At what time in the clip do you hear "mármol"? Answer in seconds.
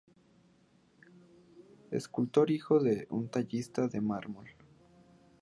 4.01-4.47